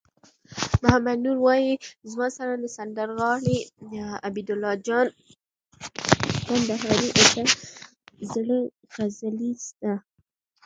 [0.83, 1.71] محمد نور وایی:
[2.11, 3.57] زما سره د سندرغاړی
[4.27, 5.07] عبیدالله جان
[6.47, 7.43] کندهاری اته
[8.33, 8.57] زره
[8.95, 9.91] غزلي سته